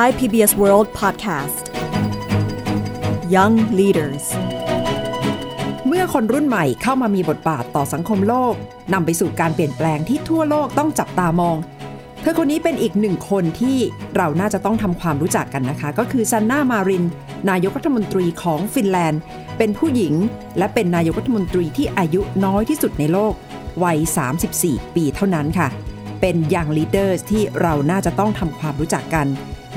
[0.00, 1.64] Thai PBS World Podcast
[3.34, 4.24] Young Leaders
[5.86, 8.54] เมื่อคนรุ่นใหม่เข้ามามีบทบาทต่อสังคมโลก
[8.92, 11.56] นำไปสู่การเปลี่ยนแปลงที่ทั่วโลกต้องจับตามอง
[12.20, 13.76] เธอคนนี้เป็นอีกหนึ่งคนที่
[14.16, 17.04] เราน่าจะต้องทำความรู้จักกันนะคะ ก็คือซันนามาริน
[17.50, 19.20] นายกรัฐมนตรีของฟินแลนด์
[19.58, 20.14] เป็นผู้หญิง
[20.58, 23.32] และเป็นนายกรัฐมนตรีที่อายุน้อยที่สุดในโลก
[23.84, 23.98] วัย
[24.46, 25.68] 34 ปีเท่านั้นค่ะ
[26.20, 29.28] เป็น young leader ที่เราน่าจะต้องทำความรู้จักกัน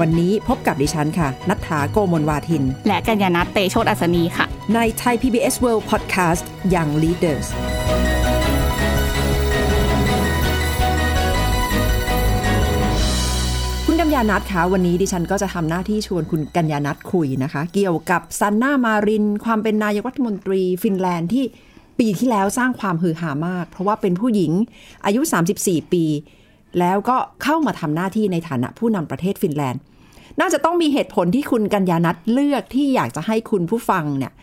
[0.04, 7.48] วันนี้พบกับดิฉันค่ะ นัฐถาโกมลวาทิน และกัญญาณัทเตโชตอัศนีค่ะ ใน Thai PBS World Podcast Young Leaders
[13.86, 21.46] คุณกัญญานัทคะวันนี้ดิฉันก็จะทำหน้าที่ชวนคุณกัญญานัทคุยนะคะ เกี่ยวกับซันนามาริน ความเป็นนายกรัฐมนตรีฟินแลนด์ที่
[22.00, 24.52] ปีที่แล้วสร้างความฮือฮามาก เพราะว่าเป็นผู้หญิง
[25.06, 25.22] อายุ
[25.58, 26.06] 34 ปี
[26.80, 29.82] แล้วก็เข้ามาทำหน้าที่ในฐานะผู้นำประเทศฟินแลนด์
[30.40, 34.34] น่าจะต้องมีเหตุผลที่คุณกัญญานัทเลือกที่อยากจะให้คุณผู้ฟังเนี่ย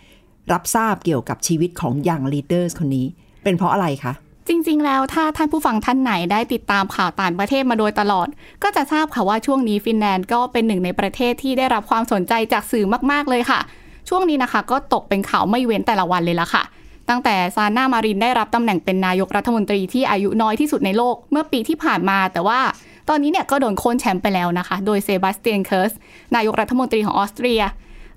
[0.52, 3.06] รับทราบเกี่ยวกับชีวิตของยังลีดเดอร์คนนี้
[3.44, 4.12] เป็นเพราะอะไรคะ
[4.48, 8.28] จริง ๆ แล้วถ้าท่านผู้ฟังท่านไหนได้ติดตามข่าวต่างประเทศมาโดยตลอด
[8.62, 13.60] ก็จะทราบค่ะว่าช่วงนี้ฟินแลนด์ก็เป็นหนึ่งในประเทศที่ได้รับความสนใจจากสื่อมาก ๆ เลยค่ะ
[14.08, 16.62] ช่วงนี้นะคะก็ตกเป็นข่าวไม่เว้นแต่ละวันเลยละค่ะ
[17.08, 22.60] ตั้งแต่ซาน่ามารินได้รับตำแหน่งเป็นนายกรัฐมนตรีที่อายุน้อยที่สุดในโลกเมื่อปีที่ผ่านมา แต่ว่า
[23.08, 25.92] ตอนนี้เนี่ยก็โดนโค่นแชมป์ไปแล้วนะคะ โดยเซบาสเตียนเคิร์ส
[26.34, 27.62] นายกรัฐมนตรีของออสเตรีย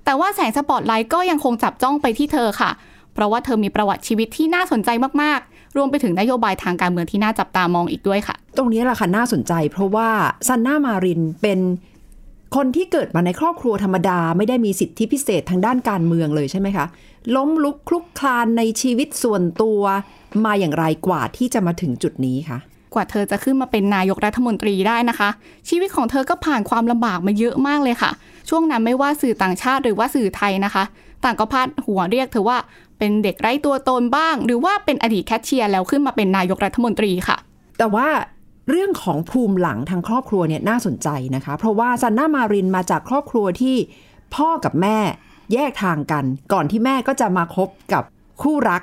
[0.04, 2.70] แต่ว่าแสงสปอตไลท์ก็ยังคงจับจ้องไปที่เธอค่ะ
[3.14, 4.90] เพราะว่าเธอมีประวัติชีวิตที่น่าสนใจ
[5.22, 10.08] มากๆ รวมไปถึงนโยบายทางการเมืองที่น่าจับตามองอีกด้วยค่ะ ตรงนี้แหละค่ะน่าสนใจ เพราะว่า
[10.48, 11.60] ซันน่ามารินเป็น
[12.56, 16.86] คนที่เกิดมาในครอบครัวธรรมดาไม่ได้มีสิทธิพิเศษทางด้านการเมืองเลยใช่ไหมคะ
[17.36, 19.80] ล้มลุกคลุกคลานในชีวิตส่วนตัว
[20.44, 22.58] มาอย่างไรกว่าที่จะมาถึงจุดนี้คะ
[22.94, 25.28] กว่าเธอจะขึ้นมาเป็นนายกรัฐมนตรีได้นะคะ
[25.68, 28.10] ชีวิตของเธอก็ผ่านความลำบากมาเยอะมากเลยค่ะ
[28.48, 30.84] ช่วงนั้นไม่ว่าสื่อต่างชาติหรือว่าสื่อไทยนะคะ
[31.24, 32.58] ต่างก็พาดหัวเรียกเธอว่า
[32.98, 37.36] เป็นเด็กไร้ตัวตนบ้าง หรือว่าเป็นอดีตแคชเชียร์แล้วขึ้นมาเป็นนายกรัฐมนตรีค่ะ
[37.78, 38.08] แต่ว่า
[38.68, 43.76] เรื่องของภูมิหลังทางครอบครัวเนี่ยน่าสนใจนะคะ เพราะว่าซันน่ามารินมาจากครอบครัวที่
[44.34, 44.98] พ่อกับแม่
[45.52, 48.02] แยกทางกัน ก่อนที่แม่ก็จะมาคบกับ
[48.42, 48.82] คู่รัก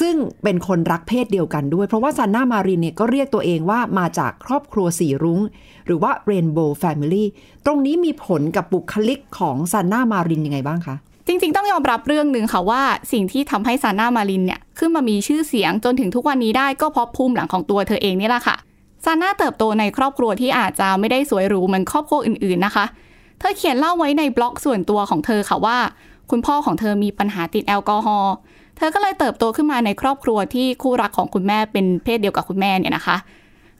[0.00, 5.40] ซึ่งเป็นคนรักเพศเดียวกันด้วย เพราะว่าซันนามารินเนี่ยก็เรียกตัวเองว่ามาจากครอบครัวสีรุง้ง
[5.86, 7.24] หรือว่า Rainbow Family
[7.66, 10.96] ตรงนี้มีผลกับบุคลิกของซันนามารินยังไงบ้างคะ
[11.26, 18.56] จริง ๆ ต้องยอมรับเรื่องหนึ่งค่ะว่าสิ่งที่ทำให้ซาน่ามารินเนี่ยขึ้นมามีชื่อเสียงจนถึงทุกวันนี้ได้ก็เพราะภูมิหลังของตัวเธอเองนี่แหละค่ะ
[19.04, 22.84] ซาน่าเติบโตในครอบครัวที่อาจจะไม่ได้สวยหรูเหมือนครอบครัวอื่นๆนะคะ
[23.38, 25.78] เธอเขียนเล่าไว้ในบล็อกส่วนตัวของเธอค่ะว่า
[26.30, 28.34] คุณพ่อของเธอมีปัญหาติดแอลกอฮอล์
[28.80, 33.16] เธอก็เลยเติบโตขึ้นมาในครอบครัวที่คู่รักของคุณแม่เป็นเพศเดียวกับคุณแม่เนี่ยนะคะ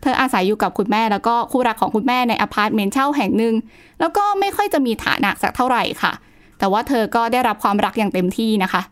[0.02, 3.54] เธออาศัยอยู่กับคุณแม่แล้วก็คู่รักของคุณแม่ในอพาร์ตเมนต์เช่าแห่งหนึ่ง
[4.00, 6.12] แล้วก็ไม่ค่อยจะมีฐานะสักเท่าไหร่ค่ะ
[6.58, 8.82] แต่ว่าเธอก็ได้รับความรักอย่างเต็มที่นะคะ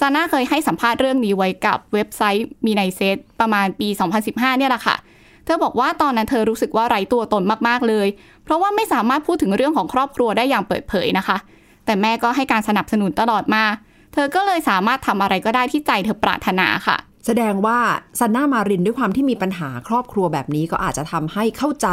[0.00, 3.88] ซาน่าเคยให้สัมภาษณ์เรื่องนี้ไว้กับเว็บไซต์ Me Naiset ประมาณปี
[4.24, 4.96] 2015 เนี่ยแหละค่ะ
[5.44, 8.06] เธอบอกว่าตอนนั้นเธอรู้สึกว่าไร้ตัวตนมากๆเลย
[8.44, 11.36] เพราะว่าไม่สามารถพูดถึงเรื่องของครอบครัวได้อย่างเปิดเผยนะคะ
[11.84, 17.78] แต่แม่ก็ให้การสนับสนุนตลอดมาเเธอก็เลยสามารถทำอะไรก็ได้ที่ใจเธอปรารถนาค่ะ แสดงว่า
[18.18, 21.88] ซันน่ามารินด้วยความที่มีปัญหาครอบครัวแบบนี้ก็อาจจะทำให้เข้าใจ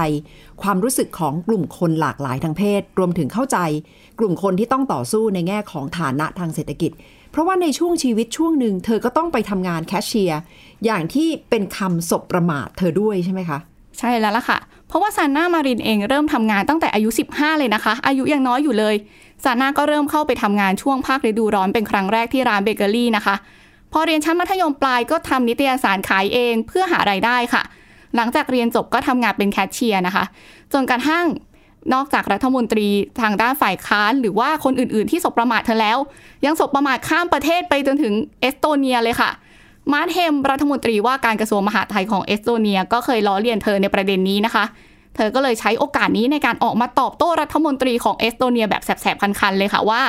[0.61, 3.57] ความรู้สึกของกลุ่มคนหลากหลายทางเพศ รวมถึงเข้าใจ
[4.19, 6.91] กลุ่มคนที่ต้องต่อสู้ในแง่ของฐานะทางเศรษฐกิจ
[7.31, 10.41] เพราะว่าในช่วงชีวิตช่วงหนึ่งเธอก็ต้องไปทำงานแคชเชียร์
[10.85, 13.59] อย่างที่เป็นคำศบประมาทเธอด้วยใช่ไหมคะ
[13.99, 18.95] ใช่แล้วล่ะค่ะ เพราะว่าซาน่ามารินเองเริ่มทำงานตั้งแต่อายุ 15 เลยนะคะ อายุยังน้อยอยู่เลย
[19.43, 23.35] ซาน่าก็เริ่มเข้าไปทำงานช่วงภาคฤดูร้อนเป็นครั้งแรกที่ร้านเบเกอรี่นะคะ
[23.91, 27.63] พอเรียนชั้นมัธยมปลายก็ทำนิตยสารขายเองเพื่อหารายได้ค่ะ
[28.15, 30.23] หลังจากเรียนจบก็ทำงานเป็นแคชเชียร์นะคะ
[30.73, 31.25] จนกระทั่ง
[31.93, 32.87] นอกจากรัฐมนตรี
[33.21, 35.97] ทางด้านฝ่ายค้าน หรือว่าคนอื่นๆ ที่สบประมาทเธอแล้ว
[36.45, 39.31] ยังสบประมาทข้ามประเทศไปจนถึงเอสโตเนียเลยค่ะ
[39.91, 44.65] มาร์ทเฮมรัฐมนตรีว่าการกระทรวงมหาดไทยของเอสโตเนีย ก็เคยล้อเลียนเธอในประเด็นนี้นะคะ
[45.15, 50.01] เธอก็เลยใช้โอกาสนี้ในการออกมาตอบโต้รัฐมนตรีของเอสโตเนียแบบแสบๆ คันๆ เลยค่ะว่า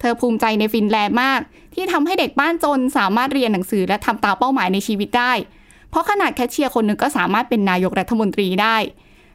[0.00, 1.40] เธอภูมิใจในฟินแลนด์มาก
[1.74, 5.32] ที่ทำให้เด็กบ้านจนสามารถเรียนหนังสือและทำตามเป้าหมายในชีวิตได้
[5.90, 8.76] เพราะขนาดแคชเชียร์คนหนึ่งก็สามารถเป็นนายกรัฐมนตรีได้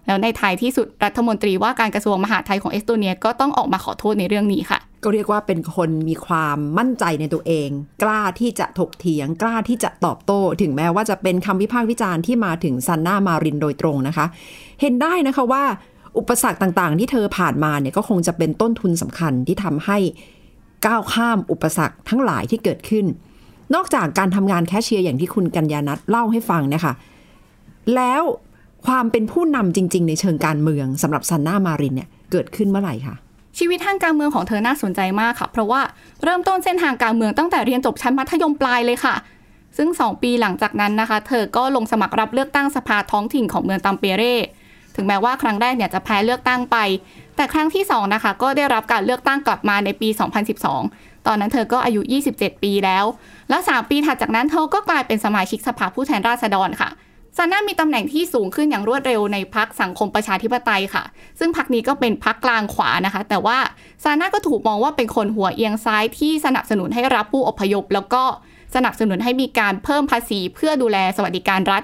[0.05, 7.69] แล้วในท้ายที่สุดรัฐมนตรีว่าการกระทรวงมหาดไทยของเอสโตเนียก็ต้องออกมาขอโทษในเรื่องนี้ค่ะ ก็เรียกว่าเป็นคนมีความมั่นใจในตัวเอง
[8.03, 14.25] กล้าที่จะถกเถียง กล้าที่จะตอบโต้ ถึงแม้ว่าจะเป็นคำวิพากษ์วิจารณ์ที่มาถึงซันน่ามารินโดยตรงนะคะ
[14.81, 15.63] เห็นได้นะคะว่า
[16.17, 19.97] อุปสรรคต่างๆ ที่เธอผ่านมาเนี่ยก็คงจะเป็นต้นทุนสำคัญที่ทำให้
[20.85, 23.05] ก้าวข้ามอุปสรรคทั้งหลายที่เกิดขึ้น
[23.75, 26.93] นอกจากการทำงานแคชเชียร์อย่างที่คุณกัญญานัทเล่าให้ฟังเนะคะ
[27.95, 28.23] แล้ว
[28.85, 33.15] ความเป็นผู้นำจริง ๆ ในเชิงการเมืองสำหรับซันน่ามารินเนี่ยเกิดขึ้นเมื่อไหร่คะ
[33.57, 35.81] ชีวิตทางการเมืองของเธอน่าสนใจมากค่ะ เพราะว่า
[36.23, 39.15] เริ่มต้นเส้นทางการเมืองตั้งแต่เรียนจบชั้นมัธยมปลายเลยค่ะ
[39.77, 44.35] ซึ่ง 2 ปีหลังจากนั้นนะคะ เธอก็ลงสมัครรับเลือกตั้งสภาท้องถิ่นของเมืองตัมเปเร่
[44.95, 46.77] ถึงแม้ว่าครั้งแรกเนี่ยจะแพ้เลือกตั้งไป
[47.35, 50.09] แต่ครั้งที่2นะคะก็ได้รับการเลือกตั้งกลับมาในปี
[50.67, 52.01] 2012 ตอนนั้นเธอก็อายุ
[52.33, 53.05] 27 ปีแล้ว
[53.49, 56.89] และ 3 ปีถัดจากนั้นเธอก็กลายเป็นสมาชิกสภาผู้แทนราษฎรค่ะ
[57.37, 61.03] ซาน่ามีตำแหน่งที่สูงขึ้นอย่างรวดเร็วในพักสังคมประชาธิปไตยค่ะ
[61.39, 63.57] ซึ่งพักนี้ก็เป็นพักกลางขวานะคะ แต่ว่า
[64.03, 68.23] ซาน่าก็ถูกมองว่าเป็นคนหัวเอียงซ้ายที่สนับสนุนให้รับผู้อพยพ แล้วก็
[68.75, 71.83] สนับสนุนให้มีการเพิ่มภาษีเพื่อดูแลสวัสดิการรัฐ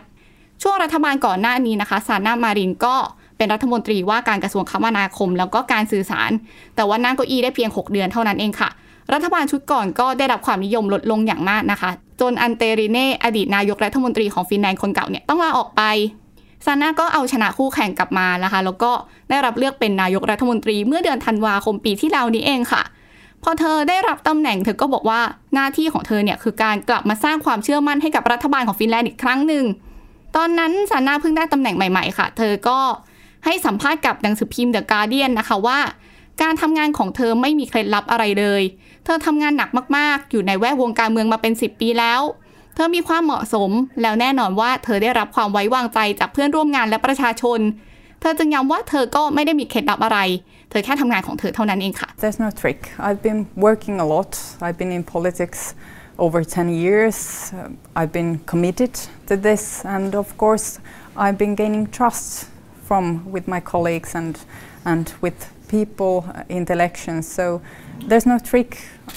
[0.61, 2.95] ช่วงรัฐบาลก่อนหน้านี้นะคะซาน่ามารินก็
[3.37, 6.31] เป็นรัฐมนตรีว่าการกระทรวงคมนาคม แล้วก็การสื่อสาร
[6.75, 8.69] แต่ว่านั่งเก้าอี้ได้เพียง 6 เดือนเท่านั้นเองค่ะ
[9.13, 11.91] รัฐบาลชุดก่อนก็ได้รับความนิยมลดลงอย่างมากนะคะ
[12.21, 15.81] จนอันเตริเน่อดีตนายกรัฐมนตรีของฟินแลนด์คนเก่าเนี่ยต้องลาออกไป
[16.65, 18.91] ซาน่าก็เอาชนะคู่แข่งกลับมานะคะ แล้วก็
[19.29, 22.83] ได้รับเลือกเป็นนายกรัฐมนตรีเมื่อเดือนธันวาคมปีที่แล้วนี้เองค่ะ
[23.43, 25.21] พอเธอได้รับตำแหน่งเธอก็บอกว่า
[25.53, 29.65] หน้าที่ของเธอเนี่ยคือการกลับมาสร้างความเชื่อมั่นให้กับรัฐบาลของฟินแลนด์อีกครั้งหนึ่ง
[30.35, 32.79] ตอนนั้นซาน่าเพิ่งได้ตำแหน่งใหม่ๆค่ะ เธอก็
[33.45, 35.79] ให้สัมภาษณ์กับหนังสือพิมพ์เดอะการเดียนนะคะว่า
[36.41, 38.63] การทำงานของเธอไม่มีเคล็ดลับอะไรเลย
[39.05, 42.21] เธอทำงานหนักมากๆ อยู่ในแวดวงการเมืองมาเป็น 10 ปีแล้ว
[42.75, 47.59] เธอมีความเหมาะสม แล้วแน่นอนว่าเธอได้รับความไว้วางใจจากเพื่อนร่วมงานและประชาชน
[48.21, 50.19] เธอจึงย้ำว่าเธอก็ไม่ได้มีเคล็ดลับอะไร
[50.69, 54.31] เธอแค่ทำงานของเธอเท่านั้นเองค่ะ There's no trick I've been working a lot
[54.65, 55.59] I've been in politics
[56.25, 57.17] over 10 years
[57.99, 58.93] I've been committed
[59.29, 59.63] to this
[59.95, 60.67] and of course
[61.23, 62.29] I've been gaining trust
[62.87, 64.33] from with my colleagues and
[64.91, 65.39] and with
[65.75, 66.15] people
[66.55, 67.45] in the elections so
[68.09, 68.69] there's no trick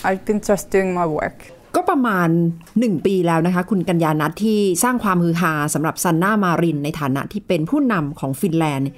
[0.07, 1.39] I've been just doing my work
[1.77, 2.29] ก็ประมาณ
[2.69, 8.91] 1 ปีแล้วนะคะ คุณกัญญานัทที่สร้างความฮือฮาสำหรับซันนามารินในฐานะที่เป็นผู้นำของฟินแลนด์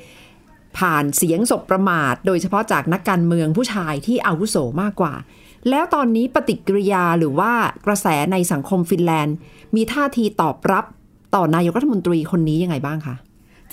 [0.78, 5.14] ผ่านเสียงศพประมาท โดยเฉพาะจากนักการเมืองผู้ชายที่อาวุโสมากกว่า
[5.70, 7.52] แล้วตอนนี้ปฏิกิริยาหรือว่า
[7.86, 9.36] กระแสในสังคมฟินแลนด์
[9.74, 10.84] มีท่าทีตอบรับ
[11.34, 13.14] ต่อนายกรัฐมนตรีคนนี้ยังไงบ้างคะ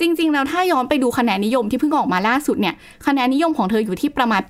[0.00, 2.74] จริงๆ แล้วถ้าย้อนไปดูคะแนนนิยมที่เพิ่งออกมาล่าสุดเนี่ย
[3.06, 4.42] คะแนนนิยมของเธออยู่ที่ประมาณ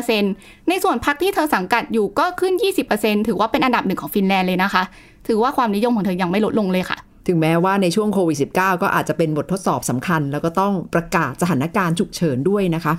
[0.00, 2.54] 85%ในส่วนพรรคที่เธอสังกัดอยู่ก็ขึ้น
[2.90, 4.82] 20%ถือว่าเป็นอันดับหนึ่งของฟินแลนด์เลยนะคะ
[5.26, 12.92] ถือว่าความนิยมของเธอยังไม่ลดลงเลยค่ะ ถึงแม้ว่าในช่วงโควิด -19 ก็อาจจะเป็นบททดสอบสำคัญ แล้วก็ต้องประกาศสถานการณ์ฉุกเฉินด้วยนะคะ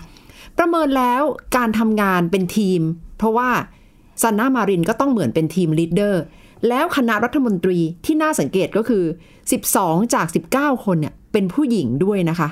[0.57, 1.21] ประเมินแล้ว
[1.57, 2.81] การทำงานเป็นทีม
[3.17, 3.49] เพราะว่า
[4.21, 6.23] ซันนามารินก็ต้องเหมือนเป็น team leader
[6.69, 9.03] แล้วคณะรัฐมนตรีที่น่าสังเกตก็คือ
[9.59, 12.49] 12 จาก 19 คนเนี่ยเป็นผู้หญิงด้วยนะคะ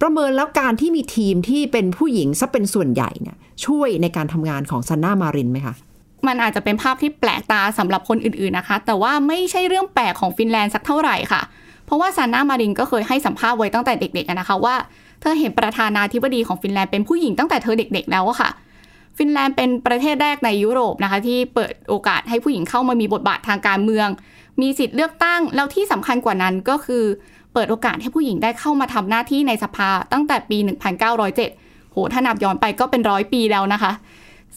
[0.00, 3.36] ประเมินแล้วการที่มีทีมที่เป็นผู้หญิงซะเป็นส่วนใหญ่เนี่ย
[3.66, 5.74] ช่วยในการทำงานของซันนามารินไหมคะ
[6.26, 11.42] มันอาจจะเป็นภาพที่แปลกตาสำหรับคนอื่นๆนะคะ แต่ว่าไม่ใช่เรื่องแปลกของฟินแลนด์สักเท่าไหร่ค่ะ
[11.86, 14.74] เพราะว่าซานนามารินก็เคยให้สัมภาษณ์ไว้ตั้งแต่เด็กๆนะคะว่า
[15.20, 18.50] เธอเห็นประธานาธิบดีของฟินแลนด์เป็นผู้หญิงตั้งแต่เธอเด็กๆแล้วอะค่ะ
[19.18, 24.08] ฟินแลนด์เป็นประเทศแรกในยุโรปนะคะ ที่เปิดโอกาสให้ผู้หญิงเข้ามามีบทบาททางการเมือง
[24.60, 27.04] มีสิทธิ์เลือกตั้งแล้วที่สำคัญกว่านั้นก็คือ
[27.54, 30.58] เปิดโอกาสให้ผู้หญิงได้เข้ามาทำหน้าที่ในสภาตั้งแต่ปี
[31.24, 33.92] 1907 โหถ้านับย้อนไปก็เป็นร้อยปีแล้วนะคะ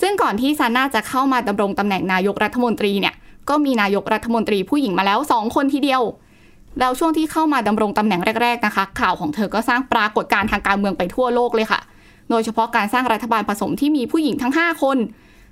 [0.01, 3.15] ซึ่งก่อนที่ซาน่าจะเข้ามาดำรงตำแหน่งนายกรัฐมนตรีเนี่ย
[3.49, 6.01] ก็มีนายกรัฐมนตรีผู้หญิงมาแล้ว 2 คนทีเดียว
[6.79, 11.79] แล้วช่วงที่เข้ามาดำรงตำแหน่งแรก ๆนะคะ ข่าวของเธอก็สร้างปรากฏการณ์ทางการเมืองไปทั่วโลกเลยค่ะ
[12.29, 14.97] โดยเฉพาะการสร้างรัฐบาลผสมที่มีผู้หญิงทั้ง 5 คน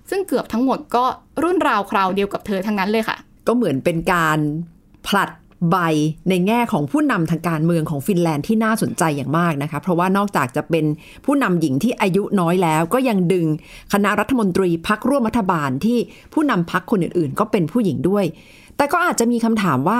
[0.09, 1.05] ซึ่งเกือบทั้งหมดก็
[1.43, 3.17] รุ่นราวคราวเดียวกับเธอทั้งนั้นเลยค่ะ
[3.47, 4.39] ก็เหมือนเป็นการ
[5.07, 5.29] ผลัด
[5.71, 5.77] ใบ
[6.29, 10.85] ในแง่ของผู้นำทางการเมืองของฟินแลนด์ที่น่าสนใจอย่างมากนะคะ เพราะว่านอกจากจะเป็น
[11.25, 13.45] ผู้นำหญิงที่อายุน้อยแล้ว ก็ยังดึง
[13.93, 15.97] คณะรัฐมนตรีพรรคร่วมรัฐบาลที่
[16.33, 18.25] ผู้นำพรรคคนอื่นๆ ก็เป็นผู้หญิงด้วย
[18.77, 19.99] แต่ก็อาจจะมีคำถามว่า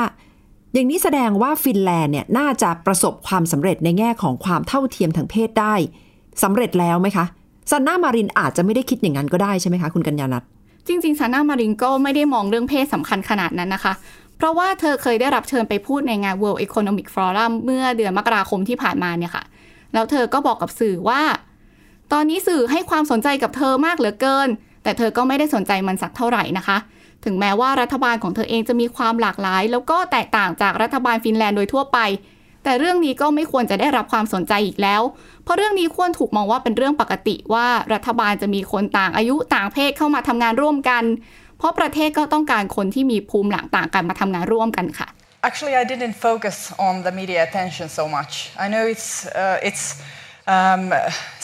[0.73, 5.75] อย่างนี้แสดงว่าฟินแลนด์เนี่ยน่าจะประสบความสำเร็จในแง่ของความเท่าเทียมทางเพศได้
[6.43, 7.25] สำเร็จแล้วไหมคะ
[7.71, 10.43] ซันนามารินอาจจะไม่ได้คิดอย่างนั้นก็ได้ใช่ไหมคะคุณกัญญาณัท
[10.87, 13.93] จริงๆซาน่ามารินก็ไม่ได้มองเรื่องเพศสำคัญขนาดนั้นนะคะ
[14.37, 19.43] เพราะว่าเธอเคยได้รับเชิญไปพูดในงาน World Economic Forum เมื่อเดือนมกราคมที่ผ่านมาเนี่ยค่ะ
[19.93, 21.21] แล้วเธอก็บอกกับสื่อว่า
[22.13, 24.49] ตอนนี้สื่อให้ความสนใจกับเธอมากเหลือเกิน
[24.83, 26.77] แต่เธอก็ไม่ได้สนใจมันสักเท่าไหร่นะคะ
[27.25, 31.99] ถึงแม้ว่ารัฐบาลของเธอเองจะมีความหลากหลาย แล้วก็แตกต่างจากรัฐบาลฟินแลนด์โดยทั่วไป
[32.67, 35.01] แต่เรื่องนี้ก็ไม่ควรจะได้รับความสนใจอีกแล้ว
[35.43, 41.03] เพราะเรื่องนี้ควรถูกมองว่าเป็นเรื่องปกติว่ารัฐบาลจะมีคนต่างอายุต่างเพศเข้ามาทำงานร่วมกัน
[41.57, 45.07] เพราะประเทศก็ต้องการคนที่มีภูมิหลังต่างกันมาทำงานร่วมกันค่ะ
[45.49, 46.57] Actually, I didn't focus
[46.87, 48.31] on the media attention so much.
[48.65, 49.85] I know it's uh, it's
[50.55, 50.83] um,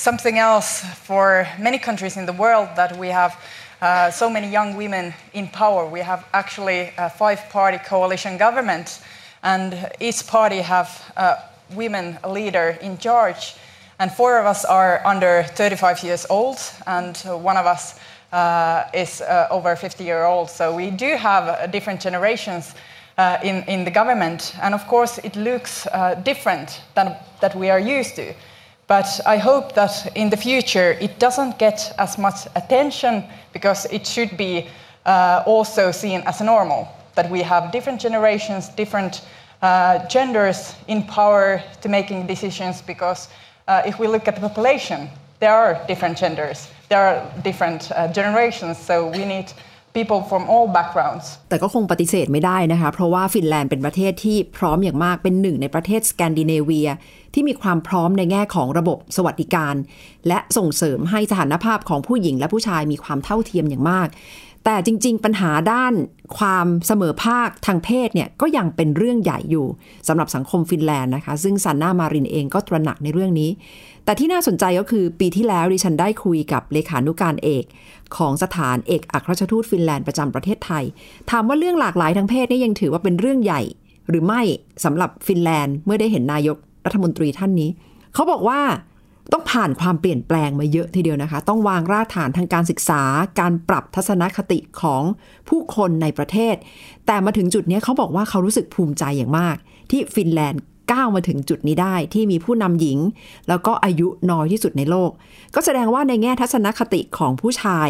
[0.07, 0.69] something else
[1.07, 1.25] for
[1.67, 3.33] many countries in the world that we have
[3.81, 5.05] uh, so many young women
[5.39, 5.81] in power.
[5.97, 8.87] We have actually a five-party coalition government,
[9.43, 11.35] and each party have uh,
[11.75, 13.55] women leader in charge,
[13.99, 16.57] and four of us are under 35 years old,
[16.87, 17.99] and one of us
[18.31, 20.49] uh, is uh, over 50 year old.
[20.49, 22.73] So we do have uh, different generations
[23.17, 27.69] uh, in, in the government, and of course it looks uh, different than that we
[27.69, 28.33] are used to.
[28.87, 33.23] But I hope that in the future it doesn't get as much attention
[33.53, 34.67] because it should be
[35.05, 39.22] uh, also seen as normal that we have different generations, different
[39.62, 43.28] uh, genders in power to making decisions because
[43.66, 45.08] uh, if we look at the population,
[45.40, 49.52] there are different genders, there are different uh, generations, so we need
[49.94, 56.88] people from all backgrounds แต่ก็คงปฏิเสธไม่ได้นะคะ เพราะว่าฟินแลนด์เป็นประเทศที่พร้อมอย่างมากเป็นหนึ่งในประเทศสแกนดิเนเวีย
[57.34, 59.74] ที่มีความพร้อมในแง่ของระบบสวัสดิการ
[60.28, 64.08] และส่งเสริมให้สถานภาพของผู้หญิงและผู้ชายมีความเท่าเทียมอย่างมาก
[64.65, 65.93] แต่จริง ๆ ปัญหาด้าน
[66.37, 69.67] ความเสมอภาคทางเพศเนี่ยก็ยังเป็นเรื่องใหญ่อยู่
[70.07, 73.49] สำหรับสังคมฟินแลนด์นะคะ ซึ่งซันนามารินเองก็ตระหนักในเรื่องนี้
[74.05, 77.63] แต่ที่น่าสนใจก็คือปีที่แล้วดิฉันได้คุยกับเลขานุการเอก
[78.17, 80.83] ของสถานเอกอัครราชทูตฟินแลนด์ประจำประเทศไทย
[81.31, 83.61] ถามว่าเรื่องหลากหลายทางเพศนี่ยังถือว่าเป็นเรื่องใหญ่
[84.09, 84.41] หรือไม่
[84.83, 87.69] สำหรับฟินแลนด์เมื่อได้เห็นนายกรัฐมนตรีท่านนี้
[88.13, 88.61] เขาบอกว่า
[89.31, 93.01] ต้องผ่านความเปลี่ยนแปลงมาเยอะทีเดียวนะคะ ต้องวางรากฐานทางการศึกษา
[93.39, 95.03] การปรับทัศนคติของ
[95.49, 96.55] ผู้คนในประเทศ
[97.05, 99.55] แต่มาถึงจุดนี้เขาบอกว่าเขารู้สึกภูมิใจอย่างมาก
[99.91, 100.61] ที่ฟินแลนด์
[100.91, 102.97] ก้าวมาถึงจุดนี้ได้ที่มีผู้นำหญิง
[103.47, 105.11] แล้วก็อายุน้อยที่สุดในโลก
[105.55, 107.89] ก็แสดงว่าในแง่ทัศนคติของผู้ชาย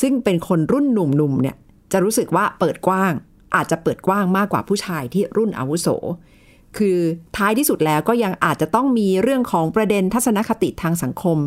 [0.00, 1.56] ซึ่งเป็นคนรุ่นหนุ่มๆเนี่ย
[1.92, 3.12] จะรู้สึกว่าเปิดกว้าง
[3.54, 5.88] อาจจะเปิดกว้างมากกว่าผู้ชายที่รุ่นอาวุโส
[6.78, 6.98] คือ
[7.36, 11.38] ท้ายที่สุดแล้วก็ยังอาจจะต้องมีเรื่องของประเด็นทัศนคติทางสังคม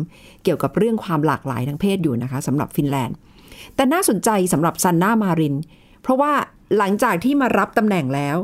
[0.44, 3.16] เกี่ยวกับเรื่องความหลากหลายทางเพศอยู่นะคะสำหรับฟินแลนด์
[3.74, 5.56] แต่น่าสนใจสำหรับซันนามาริน
[6.02, 6.32] เพราะว่า
[6.76, 8.36] หลังจากที่มารับตำแหน่งแล้ว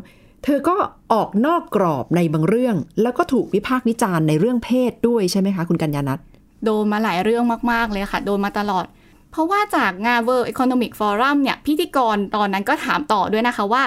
[0.45, 0.77] เธอก็
[1.13, 6.19] ออกนอกกรอบในบางเรื่อง แล้วก็ถูกวิพากษ์วิจารณ์ในเรื่องเพศด้วยใช่ไหมคะคุณกัญญานัท
[6.65, 8.85] โดนมาหลายเรื่องมาก ๆ เลยค่ะ โดนมาตลอด
[9.31, 13.83] เพราะว่าจากงาน World Economic Forum เนี่ยพิธีกรตอนนั้นก็ถามต่อด้วยนะคะว่า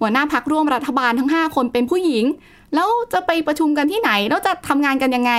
[0.00, 2.24] หัวหน้าพักร่วมรัฐบาลทั้ง 5 คนเป็นผู้หญิง
[2.74, 5.32] แล้วจะไปประชุมกันที่ไหน แล้วจะทำงานกันยังไง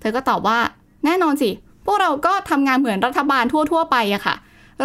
[0.00, 0.58] เธอก็ตอบว่า
[1.04, 1.50] แน่นอนสิ
[1.86, 4.36] พวกเราก็ทำงานเหมือนรัฐบาลทั่ว ๆ ไปอะค่ะ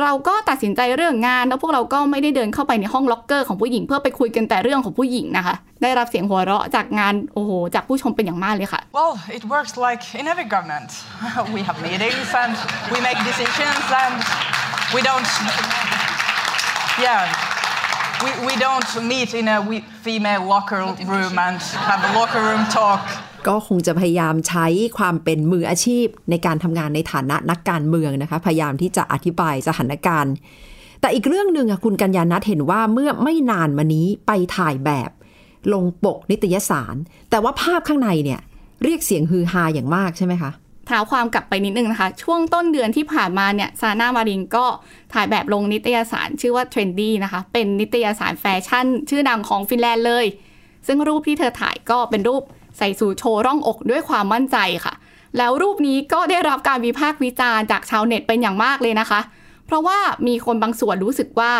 [0.01, 10.89] เราก็ตัดสินใจเรื่องงาน แล้วพวกเราก็ไม่ได้เดินเข้าไปในห้องล็อกเกอร์ของผู้หญิง เพื่อไปคุยกันแต่เรื่องของผู้หญิงนะคะ ได้รับเสียงหัวเราะจากงานโอ้โหจากผู้ชมเป็นอย่างมากเลยค่ะ Well, it works like in every government.
[11.55, 12.53] we have meetings and
[12.93, 14.15] we make decisions and
[14.95, 15.29] we don't.
[17.05, 17.21] Yeah.
[18.25, 19.59] We, we don't meet in a
[20.05, 21.57] female locker room and
[21.89, 23.01] have a locker room talk.
[23.47, 30.33] ก็คงจะพยายามใช้ความเป็นมืออาชีพในการทำงานในฐานะนักการเมืองนะคะ พยายามที่จะอธิบายสถานการณ์
[31.01, 35.11] แต่อีกเรื่องหนึ่งคุณกัญญานัทเห็นว่าเมื่อไม่นานมานี้ไปถ่ายแบบ
[35.73, 36.95] ลงปกนิตยสาร
[37.29, 38.39] แต่ว่าภาพข้างในเนี่ย
[38.83, 40.51] เรียกเสียงฮือฮาอย่างมากใช่ไหมคะ
[40.89, 44.65] ท้าความกลับไปนิดนึงนะคะ ช่วงต้นเดือนที่ผ่านมาเนี่ยซาน่ามารินก็
[45.13, 50.25] ถ่ายแบบลงนิตยสารชื่อว่า Trendy นะคะ เป็นนิตยสารแฟชั่น ชื่อดังของฟินแลนด์เลย
[50.87, 52.43] ซึ่งรูปที่เธอถ่ายก็เป็นรูป
[52.77, 54.93] ใส่สูทโชว์ร่องอกด้วยความมั่นใจค่ะ
[55.37, 59.19] แล้วรูปนี้ก็ได้รับการวิพากษ์วิจารณ์จากชาวเน็ตเป็นอย่างมากเลยนะคะ
[59.65, 61.51] เพราะว่ามีคนบางส่วนรู้สึกว่า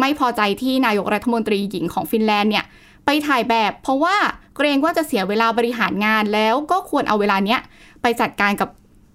[0.00, 2.64] ไม่พอใจที่นายกรัฐมนตรีหญิงของฟินแลนด์เนี่ย
[3.04, 4.16] ไปถ่ายแบบ เพราะว่า
[4.56, 7.60] เกรงว่าจะเสียเวลาบริหารงานแล้วก็ควรเอาเวลาเนี้ย
[8.04, 8.68] ไปจัดการกับ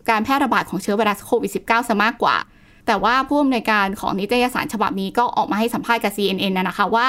[0.09, 2.35] การแพร่ระบาดของเชื้อไวรัสโควิด -19 ซะมากกว่า
[2.87, 7.07] แต่ว่าผู้อำนวยการของนิตยสารฉบับนี้ก็ออกมาให้สัมภาษณ์กับ CNN นะนะคะว่า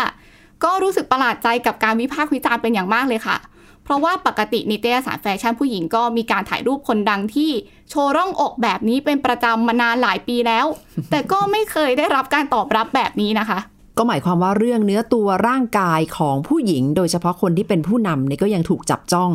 [0.65, 3.37] ก็รู้สึกประหลาดใจกับการวิพากษ์วิจารณ์เป็นอย่างมากเลยค่ะ
[3.85, 7.51] เพราะว่าปกตินิตยสารแฟชั่นผู้หญิงก็มีการถ่ายรูปคนดังที่
[7.91, 10.67] โชว์ร่องอกแบบนี้เป็นประจำมานานหลายปีแล้ว
[11.11, 13.59] แต่ก็ไม่เคยได้รับการตอบรับแบบนี้นะคะ
[14.03, 19.31] ก็หมายความว่าเรื่องเนื้อตัวร่างกายของผู้หญิง โดยเฉพาะคนที่เป็นผู้นำเนี่ยก็ยังถูกจับจ้อง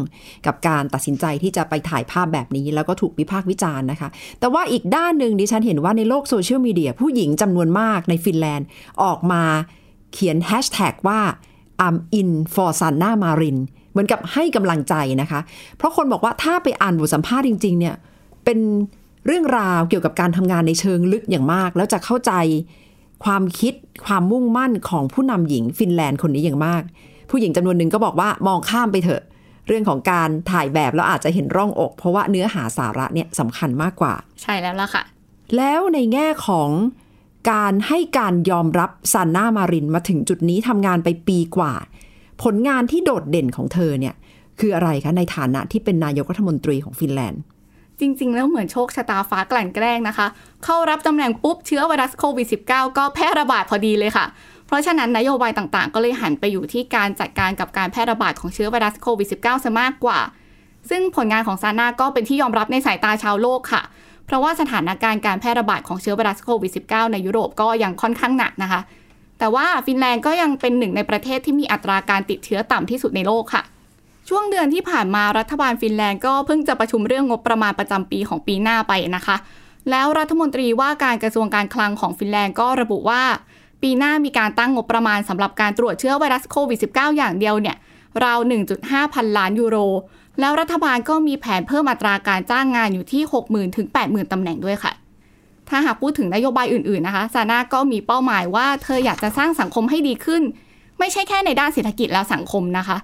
[0.46, 8.68] กับการตัดสินใจที่จะไปถ่ายภาพแบบนี้ แล้วก็ถูกวิพากษ์วิจารณ์นะคะ แต่ว่าอีกด้านหนึ่งดิฉันเห็นว่าในโลกโซเชียลมีเดียผู้หญิงจำนวนมากในฟินแลนด์
[9.04, 9.44] ออกมา
[10.14, 11.20] เขียนแฮชแท็กว่า
[11.86, 13.58] I'm in for Sanna Marin
[13.92, 15.40] เหมือนกับให้กำลังใจนะคะ
[15.78, 17.96] เพราะคนบอกว่าถ้าไปอ่านบทสัมภาษณ์จริง ๆ เนี่ย
[18.46, 18.60] เป็น
[19.28, 22.34] เรื่องราวเกี่ยวกับการทำงานในเชิงลึกอย่างมาก แล้วจะเข้าใจ
[23.24, 23.74] ความคิด
[24.06, 26.84] ความมุ่งมั่นของผู้นำหญิงฟินแลนด์คนนี้อย่างมาก
[27.30, 29.24] ผู้หญิงจำนวนหนึ่งก็บอกว่ามองข้ามไปเถอะ
[29.68, 35.04] เรื่องของการถ่ายแบบแล้วอาจจะเห็นร่องอก เพราะว่าเนื้อหาสาระเนี่ยสำคัญมากกว่า ใช่แล้วล่ะค่ะ
[35.58, 36.70] แล้วในแง่ของ
[37.52, 41.74] การให้การยอมรับซันนามารินมาถึงจุดนี้ทำงานไปปีกว่า
[42.44, 44.16] ผลงานที่โดดเด่นของเธอเนี่ย
[44.60, 47.42] คืออะไรคะในฐานะที่เป็นนายกรัฐมนตรีของฟินแลนด์
[48.00, 50.28] จริง ๆ แล้วเหมือนโชคชะตาฟ้ากลั่นแกล้งนะคะ
[50.64, 54.26] เข้ารับตำแหน่งปุ๊บเชื้อไวรัสโควิด -19 ก็แพร่ระบาดพอดีเลยค่ะ
[54.68, 60.20] เพราะฉะนั้นนโยบายต่างๆ ก็เลยหันไปอยู่ที่การจัดการกับการแพร่ระบาดของเชื้อไวรัสโควิด -19 ซะมากกว่า
[60.90, 63.82] ซึ่งผลงานของซาน่าก็เป็นที่ยอมรับในสายตาชาวโลกค่ะ
[64.26, 68.82] เพราะว่าสถานการณ์การแพร่ระบาดของเชื้อไวรัสโควิด -19 ในยุโรปก็ยังค่อนข้างหนักนะคะ
[69.40, 73.64] แต่ว่าฟินแลนด์ก็ยังเป็นหนึ่งในประเทศที่มีอัตราการติดเชื้อต่ำที่สุดในโลกค่ะ
[74.30, 79.36] ช่วงเดือนที่ผ่านมารัฐบาลฟินแลนด์ก็เพิ่งจะประชุมเรื่องงบประมาณประจำปีของปีหน้าไปนะคะ
[79.90, 83.24] แล้วรัฐมนตรีว่าการกระทรวงการคลังของฟินแลนด์ก็ระบุว่า
[83.82, 87.76] ปีหน้ามีการตั้งงบประมาณสำหรับการตรวจเชื้อไวรัสโควิด -19 อย่างเดียวเนี่ย
[88.24, 88.40] ราว
[88.78, 89.78] 1.5 พันล้านยูโร
[90.40, 94.92] แล้วรัฐบาลก็มีแผนเพิ่มอัตราการจ้างงานอยู่ที่ 60,000 ถึง 80,000 ตำแหน่งด้วยค่ะ
[95.70, 100.44] ถ้าหากพูดถึงนโยบายอื่นๆนะคะ ซาน่าก็มีเป้าหมายว่าเธออยากจะสร้างสังคมให้ดีขึ้น
[101.00, 102.98] ไม่ใช่แค่ในด้านเศรษฐกิจและสังคมนะคะ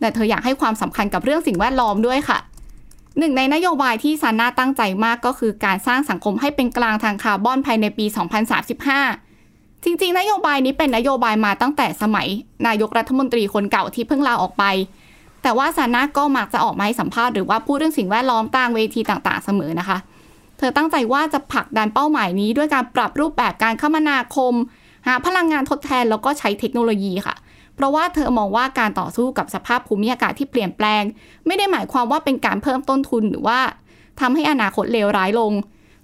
[0.00, 2.38] แต่เธออยากให้ความสำคัญกับเรื่องสิ่งแวดล้อมด้วยค่ะ
[3.18, 8.06] หนึ่งในนโยบายที่ซาน่าตั้งใจมากก็คือการสร้างสังคมให้เป็นกลางทางคาร์บอนภายในปี
[8.74, 12.26] 2035 จริงๆ นโยบายนี้เป็นนโยบายมาตั้งแต่สมัย
[12.66, 14.64] นายกรัฐมนตรีคนเก่าที่เพิ่งลาออกไป
[15.42, 19.98] แต่ว่าซาน่าก็มักจะออกมาให้สัมภาษณ์หรือว่าพูดเรื่องสิ่งแวดล้อมต่างเวทีต่างๆ เสมอนะคะ
[20.58, 24.54] เธอตั้งใจว่าจะผลักดันเป้าหมายนี้ด้วยการปรับรูปแบบการคมนาคม
[25.06, 31.02] หาพลังงานทดแทนแล้วก็ใช้เทคโนโลยีค่ะเพราะว่าเธอมองว่าการต่อสู้กับสภาพภูมิอากาศที่เปลี่ยนแปลง
[31.46, 33.58] ไม่ได้หมายความว่าเป็นการเพิ่มต้นทุนหรือว่า
[34.20, 35.52] ทำให้อนาคตเลวร้ายลง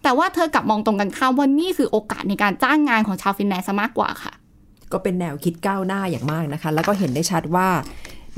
[0.03, 4.33] แต่ว่าเธอกลับมองตรงกันข้ามว่านี่คือโอกาสในการจ้างงานของชาวฟินแลนด์ซะมากกว่าค่ะ
[4.93, 7.69] ก็เป็นแนวคิดก้าวหน้าอย่างมากนะคะ แล้วก็เห็นได้ชัดว่า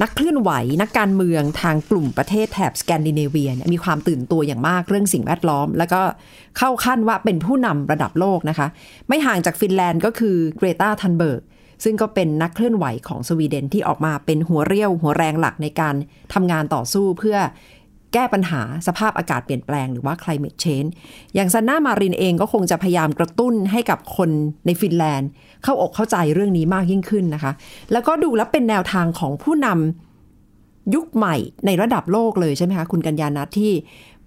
[0.03, 0.51] นักเคลื่อนไหว
[0.81, 6.03] นักการเมืองทางกลุ่มประเทศแถบสแกนดิเนเวียเนี่ยมีความตื่นตัวอย่างมากเรื่องสิ่งแวดล้อม แล้วก็
[6.59, 8.67] เข้าขั้นว่าเป็นผู้นำระดับโลกนะคะ
[9.09, 11.43] ไม่ห่างจากฟินแลนด์ก็คือเกรตาทันเบิร์ก
[11.85, 15.95] ซึ่งก็เป็นนักเคลื่อนไหวของสวีเดนที่ออกมาเป็นหัวเรี่ยวหัวแรงหลักในการ
[16.35, 17.39] ทำงานต่อสู้เพื่อ
[18.15, 20.91] แก้ปัญหาสภาพอากาศเปลี่ยนแปลงหรือว่า climate change
[21.35, 24.31] อย่างซันนามารินเองก็คงจะพยายามกระตุ้นให้กับคน
[24.67, 25.31] ในฟินแลนด์
[25.63, 27.53] เข้าอกเข้าใจเรื่องนี้มากยิ่งขึ้นนะคะ
[27.93, 33.73] แล้วก็ดูแล้วเป็นแนวทางของผู้นำยุคใหม่ในระดับโลกเลยใช่ไหมคะ คุณกัญญาณัทที่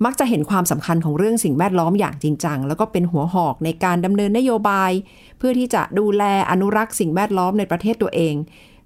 [0.06, 4.92] มักจะเห็นความสำคัญของเรื่องสิ่งแวดล้อมอย่างจริงจัง แล้วก็เป็นหัวหอกในการดำเนินนโยบาย
[5.38, 8.36] เพื่อที่จะดูแลอนุรักษ์สิ่งแวดล้อมในประเทศตัวเอง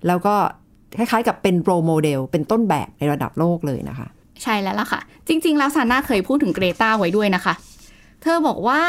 [0.08, 0.36] แล้วก็
[0.98, 4.08] คล้ายๆ กับเป็น role model เป็นต้นแบบในระดับโลกเลยนะคะ
[4.44, 7.54] ใช่แล้วล่ะค่ะ จริง ๆ แล้วซาน่าเคยพูดถึงเกรตาไว้ด้วยนะคะ
[8.22, 8.82] เธอบอกว่า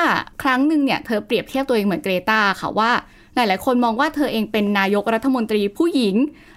[0.43, 2.91] ครั้งหนึ่งเนี่ยเธอเปรียบเทียบตัวเองเหมือนเกรตาค่ะว่า
[3.35, 6.15] หลาย ๆ คนมองว่าเธอเองเป็นนายกรัฐมนตรีผู้หญิง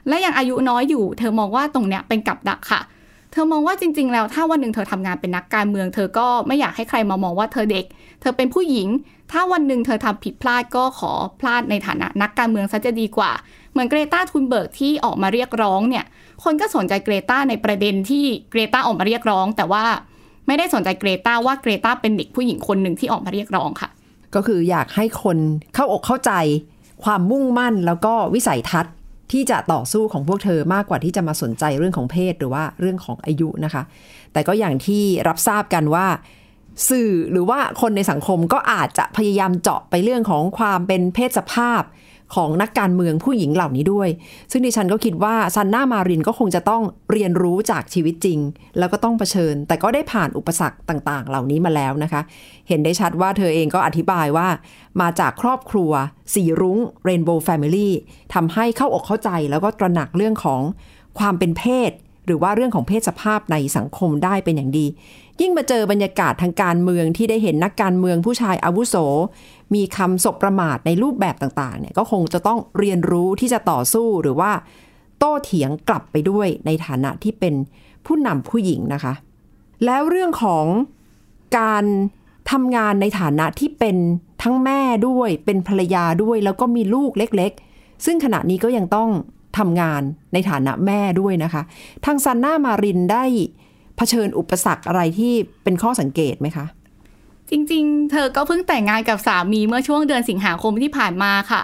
[0.08, 7.85] และยังอายุน้อยอยู่ เธอมองว่าตรงเนี้ยเป็นกับดักค่ะเเธอมองว่าจริง ๆ แล้วถ้าวันหนึ่งเธอทำงานเป็นนักการเมือง เธอก็ไม่อยากให้ใครมามองว่าเธอเด็ก
[8.21, 8.87] เธอเป็นผู้หญิง
[9.31, 13.31] ถ้าวันหนึ่งเธอทำผิดพลาดก็ขอพลาดในฐานะนักการเมืองซะจะดีกว่า
[13.71, 16.05] เหมือนเกรตาทุนเบิร์กที่ออกมาเรียกร้องเนี่ย
[16.43, 19.85] คนก็สนใจเกรตาในประเด็นที่เกรตาออกมาเรียกร้อง แต่ว่า
[20.47, 23.89] ไม่ได้สนใจเกรตาว่าเกรตาเป็นเด็กผู้หญิงคนหนึ่งที่ออกมาเรียกร้องค่ะ
[24.35, 25.37] ก็คืออยากให้คน
[25.75, 26.31] เข้าอกเข้าใจ
[27.03, 28.93] ความมุ่งมั่นแล้วก็วิสัยทัศน์
[29.31, 33.83] ที่จะต่อสู้ของพวกเธอมากกว่าที่จะมาสนใจเรื่องของเพศหรือว่าเรื่องของอายุนะคะ
[34.33, 36.07] แต่ก็อย่างที่รับทราบกันว่า
[36.89, 41.81] สื่อหรือว่าคนในสังคมก็อาจจะพยายามเจาะไปเรื่องของความเป็นเพศสภาพ
[42.35, 44.09] ของนักการเมืองผู้หญิงเหล่านี้ด้วย
[44.51, 48.39] ซึ่งดิฉันก็คิดว่าซันน่ามารินก็คงจะต้องเรียนรู้จากชีวิตจริง
[48.79, 52.21] แล้วก็ต้องเผชิญ แต่ก็ได้ผ่านอุปสรรคต่าง ๆ เหล่านี้มาแล้วนะคะ
[52.67, 54.47] เห็นได้ชัดว่าเธอเองก็อธิบายว่า
[55.01, 55.91] มาจากครอบครัว
[56.33, 57.93] สีรุ้งเรนโบว์แฟมิลี่
[58.33, 60.61] ทำให้เข้าอกเข้าใจแล้วก็ตระหนักเรื่องของ
[61.19, 61.91] ความเป็นเพศ
[62.27, 64.85] หรือว่าเรื่องของเพศสภาพในสังคมได้เป็นอย่างดี
[65.41, 68.95] ยิ่งมาเจอบรรยากาศทางการเมืองที่ได้เห็นนักการเมืองผู้ชายอาวุโส
[69.75, 74.51] มีคำศบประมาทในรูปแบบต่างๆเนี่ยก็คงจะต้องเรียนรู้ที่จะต่อสู้หรือว่า
[75.19, 77.53] โต้เถียงกลับไปด้วยในฐานะที่เป็น
[78.05, 79.13] ผู้นำผู้หญิงนะคะ
[79.85, 80.65] แล้วเรื่องของ
[81.59, 81.85] การ
[82.51, 83.97] ทำงานในฐานะที่เป็น
[84.43, 89.09] ทั้งแม่ด้วย เป็นภรรยาด้วย แล้วก็มีลูกเล็ก ๆ ซึ่งขณะนี้ก็ยังต้อง
[89.57, 90.01] ทำงาน
[90.33, 91.62] ในฐานะแม่ด้วยนะคะ
[92.05, 93.23] ทางซันน่ามารินได้
[93.97, 95.33] เผชิญอุปสรรคอะไรที่
[95.63, 96.65] เป็นข้อสังเกตไหมคะ
[97.49, 101.62] จริงๆ เธอก็เพิ่งแต่งงานกับสามีเมื่อช่วงเดือนสิงหาคมที่ผ่านมาค่ะ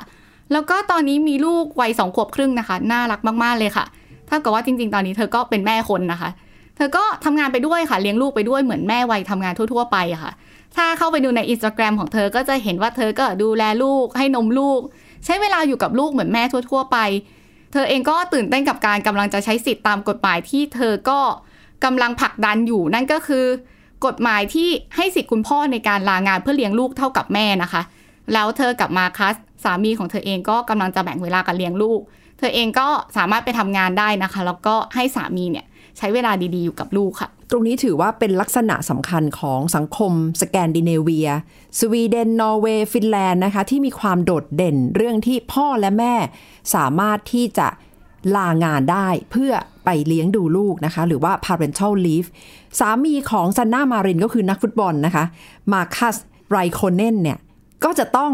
[0.51, 3.85] แล้วก็ตอนนี้มีลูกวัยสองขวบครึ่งนะคะ น่ารักมากๆเลยค่ะ
[4.29, 6.29] ถ้ากับว่าจริง ๆ ตอนนี้เธอก็เป็นแม่คนนะคะ
[6.77, 10.31] เธอก็ทำงานไปด้วยค่ะเลี้ยงลูกไปด้วยเหมือนแม่วัยทำงานทั่ว ๆ ไปอะค่ะ
[10.75, 14.79] ถ้าเข้าไปดูในอินสตาแกรมของเธอก็จะเห็นว่าเธอก็ดูแลลูกให้นมลูก
[15.25, 16.97] ใช้เวลาอยู่กับลูกเหมือนแม่ทั่ว ๆ ไป
[17.73, 21.19] เธอเองก็ตื่นเต้นกับการกำลังจะใช้สิทธิ์ตามกฎหมายที่เธอก็
[21.85, 23.45] กำลังผลักดันอยู่ นั่นก็คือ
[24.05, 27.81] กฎหมายที่ให้สิทธิ์คุณพ่อในการลางานเพื่อเลี้ยงลูกเท่ากับแม่นะคะ
[28.33, 31.99] แล้วเธอกับมาคัสสามีของเธอเองก็กำลังจะแบ่งเวลากันเลี้ยงลูก
[32.39, 35.65] เธอเองก็สามารถไปทำงานได้นะคะ แล้วก็ให้สามีเนี่ย
[35.97, 41.29] ใช้เวลาดีๆอยู่กับลูกค่ะ ตรงนี้ถือว่าเป็นลักษณะสำคัญของสังคมสแกนดิเนเวีย
[41.79, 46.15] สวีเดน นอร์เวย์ ฟินแลนด์นะคะ ที่มีความโดดเด่นเรื่องที่พ่อและแม่
[46.75, 47.67] สามารถที่จะ
[48.35, 49.51] ลางานได้เพื่อ
[49.85, 52.29] ไปเลี้ยงดูลูกนะคะ หรือว่า parental leave
[52.79, 55.25] สามีของซันน่ามารินก็คือนักฟุตบอลนะคะ
[55.71, 56.15] มาคัส
[56.49, 57.37] ไรโคเนนเนี่ย
[57.83, 58.31] ก็จะต้อง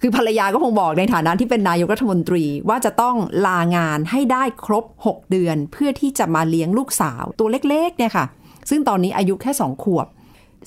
[0.00, 8.26] คือภรรยาก็คงบอกในฐานะที่เป็นนายกรัฐมนตรีว่าจะต้องลางานให้ได้ครบ 6 เดือน เพื่อที่จะมาเลี้ยงลูกสาวตัวเล็กๆเนี่ยค่ะ
[8.70, 10.06] ซึ่งตอนนี้อายุแค่ 2 ขวบ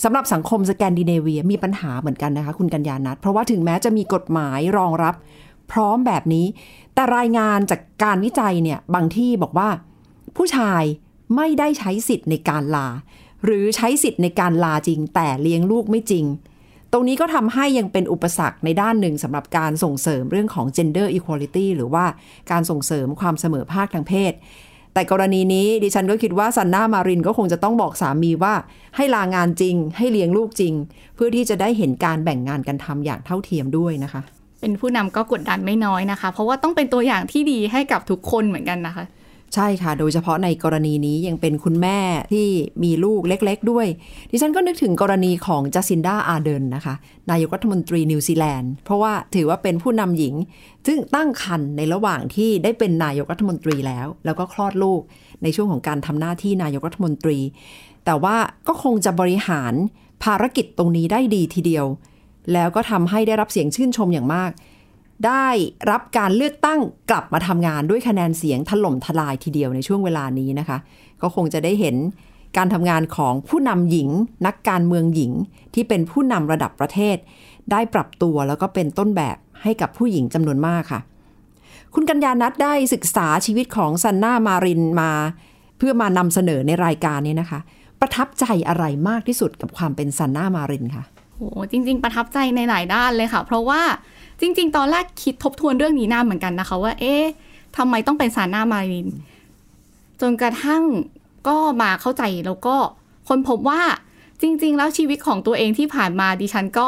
[0.03, 5.15] สำหรับสังคมสแกนดิเนเวียมีปัญหาเหมือนกันนะคะ คุณกัญญานัทเพราะว่าถึงแม้จะมีกฎหมายรองรับ
[5.71, 6.45] พร้อมแบบนี้
[6.93, 9.69] แต่รายงานจากการวิจัยเนี่ยบางที่บอกว่า
[10.37, 10.83] ผู้ชาย
[11.35, 12.87] ไม่ได้ใช้สิทธิ์ในการลา
[13.45, 16.25] หรือใช้สิทธิ์ในการลาจริง แต่เลี้ยงลูกไม่จริง
[16.93, 22.05] ตรงนี้ก็ทำให้ยังเป็นอุปสรรคในด้านหนึ่งสำหรับการส่งเสริมเรื่องของ gender equality หรือว่า
[22.51, 24.33] การส่งเสริมความเสมอภาคทางเพศ
[24.93, 28.53] แต่กรณีนี้ดิฉันก็คิดว่าซันน่ามารินก็คงจะต้องบอกสามีว่า
[28.95, 30.73] ให้ลางานจริง ให้เลี้ยงลูกจริง
[31.15, 34.21] เพื่อที่จะได้เห็นการแบ่งงานกันทำอย่างเท่าเทียมด้วยนะคะ
[34.61, 39.05] เป็นผู้นำก็กดดันไม่น้อยนะคะ เพราะว่าต้องเป็นตัวอย่างที่ดีให้กับทุกคนเหมือนกันนะคะ
[39.55, 41.99] ใช่ค่ะ โดยเฉพาะในกรณีนี้ยังเป็นคุณแม่
[42.33, 42.47] ที่
[42.83, 43.87] มีลูกเล็ก ๆ ด้วย
[44.31, 46.95] ดิฉันก็นึกถึงกรณีของจัสินดาอาเดนนะคะ
[47.31, 50.33] นายกรัฐมนตรีนิวซีแลนด์ เพราะว่าถือว่าเป็นผู้นำหญิง
[50.87, 55.01] ซึ่งตั้งครรภ์ในระหว่างที่ได้เป็นนายกรัฐมนตรีแล้ว แล้วก็คลอดลูก
[55.43, 57.37] ในช่วงของการทำหน้าที่นายกรัฐมนตรี
[58.05, 58.35] แต่ว่า
[58.67, 59.73] ก็คงจะบริหาร
[60.23, 61.85] ภารกิจตรงนี้ได้ดีทีเดียว
[62.53, 64.51] แล้วก็ทำให้ได้รับเสียงชื่นชมอย่างมาก
[65.25, 65.47] ได้
[65.91, 70.77] รับการเลือกตั้งกลับมาทำงานด้วยคะแนนเสียงถล่มทลายทีเดียวในช่วงเวลานี้นะคะ
[71.21, 71.95] ก็คงจะได้เห็น
[72.57, 74.09] การทำงานของผู้นำหญิง
[74.45, 75.31] นักการเมืองหญิง
[75.73, 77.17] ที่เป็นผู้นำระดับประเทศ
[77.71, 81.01] ได้ปรับตัวแล้วก็เป็นต้นแบบให้กับผู้หญิงจำนวนมากค่ะ
[81.93, 85.11] คุณกัญญานัทได้ศึกษาชีวิตของซันน่ามารินมา
[85.77, 87.59] เพื่อมานำเสนอในรายการนี้นะคะ
[87.99, 91.03] ประทับใจอะไรมากที่สุดกับความเป็นซันน่ามารินคะ
[91.33, 93.81] โหจริง ๆ ประทับใจในหลายด้านเลยค่ะ เพราะว่า
[94.41, 97.23] จริง ๆ ตอนแรกคิดทบทวนเรื่องนี้นานเหมือนกันนะคะ ว่า เอ๊ะ
[97.77, 99.07] ทำไมต้องเป็นซาน่ามาริน
[100.21, 100.83] จนกระทั่ง
[101.47, 102.75] ก็มาเข้าใจแล้วก็
[103.27, 103.81] คนพบว่า
[104.41, 106.87] จริง ๆ แล้วชีวิตของตัวเองที่ผ่านมาดิฉันก็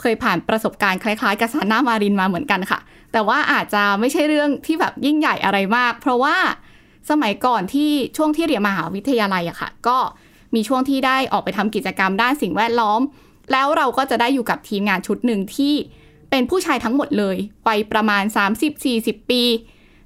[0.00, 2.80] เคยผ่านประสบการณ์คล้ายๆกับซาน่ามารินมาเหมือนกันค่ะ
[3.12, 6.36] แต่ว่าอาจจะไม่ใช่เรื่องที่แบบยิ่งใหญ่อะไรมาก เพราะว่า
[7.10, 9.98] สมัยก่อนที่ช่วงที่เรียนมหาวิทยาลัยอะค่ะ ก็
[10.54, 13.00] มีช่วงที่ได้ออกไปทำกิจกรรมด้านสิ่งแวดล้อม
[13.52, 15.74] แล้วเราก็จะได้อยู่กับทีมงานชุดหนึ่งที่
[16.30, 17.36] เป็นผู้ชายทั้งหมดเลย
[17.66, 18.22] วัยประมาณ
[18.76, 19.42] 30-40 ปี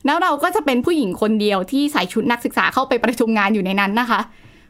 [0.06, 4.20] แล้วเราก็จะเป็นผู้หญิงคนเดียวที่ใส่ชุดนักศึกษาเข้าไปประชุมงานอยู่ในนั้นนะคะ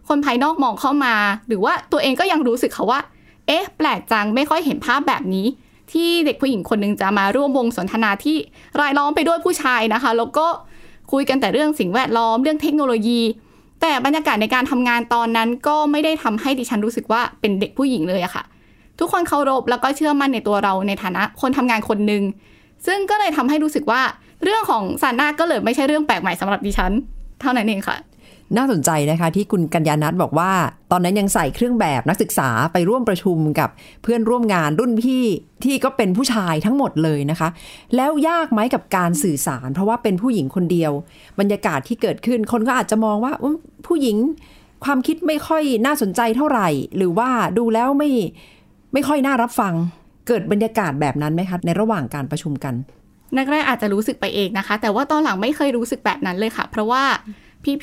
[0.08, 1.14] คนภายนอกมองเข้ามา
[1.48, 3.00] หรือว่าตัวเองก็ยังรู้สึกค่ะว่า
[3.46, 5.46] เอ๊ะ แปลกจังไม่ค่อยเห็นภาพแบบนี้
[5.92, 8.36] ที่เด็กผู้หญิงคนหนึ่งจะมาร่วมวงสนทนาที่
[8.80, 10.46] รายล้อมไปด้วยผู้ชายนะคะ แล้วก็
[11.12, 13.20] คุยกันแต่เรื่องสิ่งแวดล้อมเรื่องเทคโนโลยี
[13.80, 18.44] แต่บรรยากาศในการทำงานตอนนั้นก็ไม่ได้ทำให้ดิฉันรู้สึกว่าเป็นเด็กผู้หญิงเลยอะค่ะ
[19.02, 22.22] ทุกคนเคารพแล้วก็เชื่อมั่นในตัวเราในฐานะคนทำงานคนหนึ่ง
[22.86, 24.02] ซึ่งก็เลยทำให้รู้สึกว่า
[24.44, 26.92] เรื่องของซาน่าก็เลยไม่ใช่เรื่องแปลกใหม่สำหรับดิฉัน
[27.40, 27.96] เท่านั้นเองค่ะ
[28.56, 30.52] น่าสนใจนะคะที่คุณกัญญานัทบอกว่า
[30.90, 33.70] ตอนนั้นยังใส่เครื่องแบบนักศึกษาไปร่วมประชุมกับ
[34.02, 35.24] เพื่อนร่วมงานรุ่นพี่
[35.64, 37.48] ที่ก็เป็นผู้ชายทั้งหมดเลยนะคะ
[37.96, 40.92] แล้วยากไหมกับการสื่อสาร เพราะว่าเป็นผู้หญิงคนเดียว
[41.40, 43.32] บรรยากาศที่เกิดขึ้นคนก็อาจจะมองว่า
[43.86, 44.16] ผู้หญิง
[44.84, 48.10] ความคิดไม่ค่อยน่าสนใจเท่าไหร่ หรือว่าดูแล้วไม่
[48.92, 49.74] ไม่ค่อยน่ารับฟัง
[50.26, 52.74] เกิดบรรยากาศแบบนั้นไหมคะในระหว่างการประชุมกัน
[53.34, 57.04] แรกๆอาจจะรู้สึกไปเองนะคะ แต่ว่าตอนหลังไม่เคยรู้สึกแบบนั้นเลยค่ะ เพราะว่า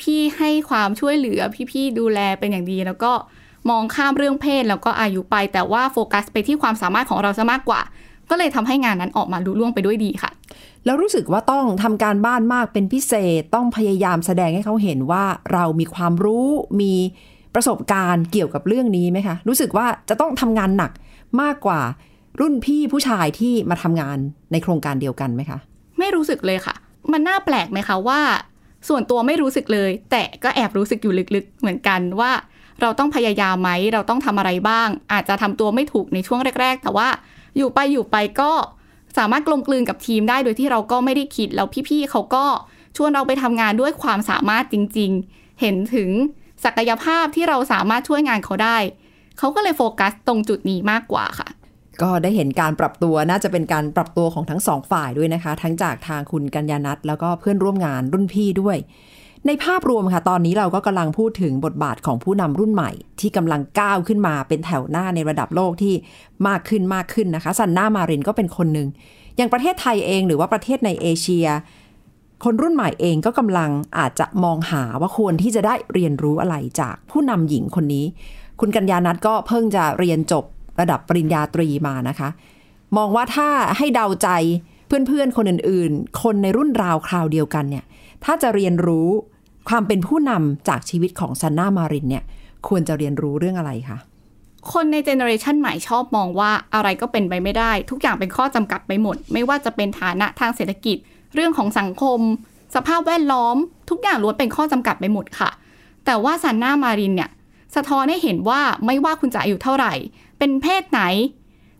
[0.02, 3.12] พี่ๆให้ความช่วยเหลือพี่ๆดูแลเป็นอย่างดี แล้วก็
[3.70, 7.80] มองข้ามเรื่องเพศแล้วก็อายุไป แต่ว่าโฟกัสไปที่ความสามารถของเราซะมากกว่า
[8.30, 10.30] ก็เลยทำให้งานนั้นออกมาลุล่วงไปด้วยดีค่ะ
[10.84, 16.48] แล้วรู้สึกว่าต้องทำการบ้านมากเป็นพิเศษต้องพยายามแสดงให้เขาเห็นว่าเรามีความรู้
[16.80, 16.94] มี
[17.54, 20.92] ประสบการณ์เกี่ยวกับเรื่องนี้ไหมคะ รู้สึกว่าจะต้องทำงานหนัก
[21.42, 21.80] มากกว่า
[22.40, 24.18] รุ่นพี่ผู้ชายที่มาทำงาน
[24.52, 25.58] ในโครงการเดียวกันไหมคะ
[25.98, 26.74] ไม่รู้สึกเลยค่ะ
[27.12, 28.20] มันน่าแปลกไหมคะว่า
[28.88, 32.32] ส่วนตัวไม่รู้สึกเลย แต่ก็แอบรู้สึกอยู่ลึกๆ เหมือนกันว่า
[32.80, 37.08] เราต้องพยายามไหมเราต้องทำอะไรบ้าง อาจจะทำตัวไม่ถูกในช่วงแรก ๆ แต่ว่า
[37.56, 38.52] อยู่ไปอยู่ไปก็
[39.18, 42.44] สามารถกลมกลืนกับทีมได้โดยที่เราก็ไม่ได้คิดแล้วพี่ๆเขาก็
[42.96, 46.10] ชวนเราไปทำงานด้วยความสามารถจริง ๆ เห็นถึง
[46.64, 48.78] ศักยภาพที่เราสามารถช่วยงานเขาได้
[49.38, 51.48] เขาก็เลยโฟกัสตรงจุดนี้มากกว่าค่ะ
[52.02, 58.76] ก็ได้เห็นการปรับตัวน่าจะเป็นการปรับตัวของทั้งสองฝ่ายด้วยนะคะ ทั้งจากทางคุณกัญญานัทแล้วก็เพื่อนร่วมงานรุ่นพี่ด้วย
[59.46, 65.94] ในภาพรวมค่ะ ตอนนี้เราก็กำลังพูดถึงบทบาทของผู้นำรุ่นใหม่ ที่กำลังก้าวขึ้นมาเป็นแถวหน้าในระดับโลกที่
[66.48, 68.88] มากขึ้นมากขึ้นนะคะซันน่ามารินก็เป็นคนหนึ่ง
[69.36, 71.46] อย่างประเทศไทยเองหรือว่าประเทศในเอเชีย
[72.44, 78.06] คนรุ่นใหม่เองก็กำลังอาจจะมองหาว่าควรที่จะได้เรียนรู้อะไรจากผู้นำหญิงคนนี้
[78.60, 80.44] คุณกัญญานัทก็เพิ่งจะเรียนจบ
[80.80, 82.28] ระดับปริญญาตรีมานะคะ
[82.96, 83.48] มองว่าถ้า
[83.78, 84.28] ให้เดาใจ
[84.86, 87.84] เพื่อนๆ คนอื่นๆ คนในรุ่นราวคราวเดียวกันเนี่ย
[88.24, 89.08] ถ้าจะเรียนรู้
[89.68, 92.24] ความเป็นผู้นำจากชีวิตของซันน่ามารินเนี่ย
[92.68, 93.98] ควรจะเรียนรู้เรื่องอะไรคะ
[94.72, 100.96] คนในเจเนอเรชันใหม่ชอบมองว่าอะไรก็เป็นไปไม่ได้ ทุกอย่างเป็นข้อจำกัดไปหมด ไม่ว่าจะเป็นฐานะทางเศรษฐกิจ
[101.34, 102.20] เรื่องของสังคม
[102.74, 103.56] สภาพแวดล้อม
[103.90, 105.50] ทุกอย่างล้วนเป็นข้อจำกัดไปหมดค่ะ
[106.06, 107.30] แต่ว่าซันนามารินเนี่ย
[107.76, 109.92] สะท้อนให้เห็นว่าไม่ว่าคุณจะอายุเท่าไหร่
[110.38, 111.00] เป็นเพศไหน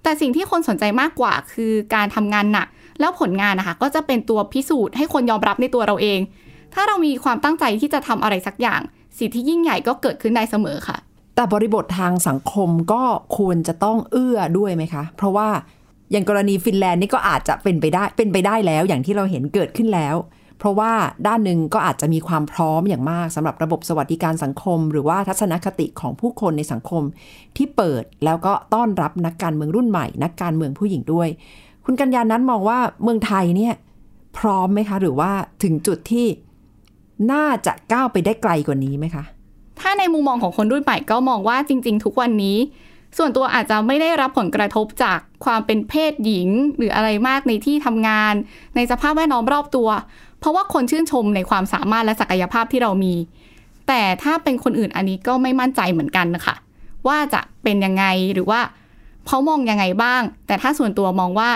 [0.03, 2.69] แต่สิ่งที่คนสนใจมากกว่าคือการทำงานหนัก
[3.01, 6.21] แล้วผลงานนะคะ ก็จะเป็นตัวพิสูจน์ให้คนยอมรับในตัวเราเอง
[6.75, 8.81] ถ้าเรามีความตั้งใจที่จะทำอะไรสักอย่าง
[9.19, 10.97] สิ่งที่ยิ่งใหญ่ก็เกิดขึ้นได้เสมอค่ะ
[11.35, 13.03] แต่บริบททางสังคมก็
[13.37, 15.49] ควรจะต้องเอื้อด้วยไหมคะ เพราะว่า
[16.11, 20.17] อย่างกรณีฟินแลนด์นี่ก็อาจจะเป็นไปได้เป็นไปได้แล้ว อย่างที่เราเห็นเกิดขึ้นแล้ว
[20.59, 20.93] เพราะว่า
[21.27, 27.03] ด้านหนึ่งก็อาจจะมีความพร้อมอย่างมากสำหรับระบบสวัสดิการสังคม หรือว่าทัศนคติของผู้คนในสังคม
[27.57, 31.29] ที่เปิดแล้วก็ต้อนรับนักการเมืองรุ่นใหม่ นักการเมืองผู้หญิงด้วย
[31.85, 33.75] คุณกัญญานั้นมองว่าเมืองไทยเนี่ย
[34.39, 35.31] พร้อมไหมคะ หรือว่า
[35.63, 36.27] ถึงจุดที่
[37.33, 39.25] น่าจะก้าวไปได้ไกลกว่านี้ไหมคะ
[39.81, 42.59] ถ้าในมุมมองของคนรุ่นใหม่ก็มองว่าจริง ๆ ทุกวันนี้
[43.19, 48.35] ส่วนตัวอาจจะไม่ได้รับผลกระทบจากความเป็นเพศหญิง หรืออะไรมากในที่ทำงาน
[48.77, 49.89] ในสภาพแวดล้อมรอบตัว
[50.41, 53.15] เพราะว่าคนชื่นชมในความสามารถและศักยภาพที่เรามี
[53.89, 56.55] แต่ถ้าเป็นคนอื่นอันนี้ก็ไม่มั่นใจเหมือนกันนะคะ
[57.09, 58.61] ว่าจะเป็นยังไงหรือว่า
[59.27, 61.51] เขามองยังไงบ้าง แต่ถ้าส่วนตัวมองว่า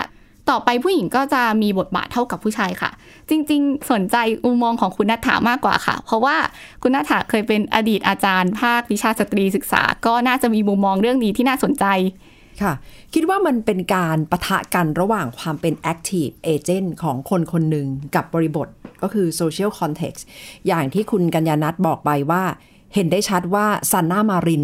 [0.49, 2.91] ต่อไปผู้หญิงก็จะมีบทบาทเท่ากับผู้ชายค่ะ
[3.29, 6.35] จริง ๆ สนใจมุมมองของคุณนัฐามากกว่าค่ะ เพราะว่า
[6.81, 11.85] คุณนัฐาเคยเป็นอดีตอาจารย์ ภาควิชาสตรีศึกษา ก็น่าจะมีมุมมองเรื่องนี้ที่น่าสนใจ
[12.61, 12.73] ค่ะ
[13.13, 18.67] คิดว่ามันเป็นการปะทะกันระหว่างความเป็น active agent ของคนคนหนึ่งกับบริบท
[19.01, 20.21] ก็คือ social context
[20.67, 22.43] อย่างที่คุณกัญญานัทบอกไปว่า
[22.93, 24.63] เห็นได้ชัดว่าซันน่ามาริน